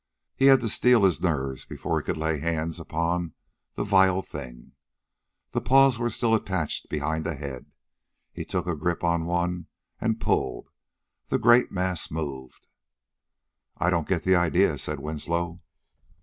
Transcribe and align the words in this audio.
He 0.35 0.45
had 0.47 0.61
to 0.61 0.67
steel 0.67 1.03
his 1.03 1.21
nerves 1.21 1.63
before 1.63 1.99
he 1.99 2.03
could 2.03 2.17
lay 2.17 2.39
hands 2.39 2.79
upon 2.79 3.33
the 3.75 3.83
vile 3.83 4.23
thing. 4.23 4.71
The 5.51 5.61
paws 5.61 5.99
were 5.99 6.09
still 6.09 6.33
attached 6.33 6.89
behind 6.89 7.23
the 7.23 7.35
head. 7.35 7.67
He 8.33 8.43
took 8.43 8.65
a 8.65 8.73
grip 8.75 9.03
on 9.03 9.25
one 9.25 9.67
and 9.99 10.19
pulled. 10.19 10.69
The 11.27 11.37
great 11.37 11.71
mass 11.71 12.09
moved. 12.09 12.65
"I 13.77 13.91
don't 13.91 14.07
get 14.09 14.23
the 14.23 14.35
idea," 14.35 14.79
said 14.79 14.99
Winslow. 14.99 15.61